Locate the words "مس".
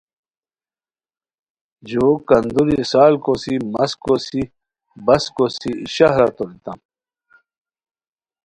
3.73-3.91